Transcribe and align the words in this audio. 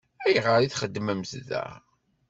Ayɣer 0.25 0.59
i 0.61 0.67
txeddmemt 0.71 1.31
da? 1.49 1.63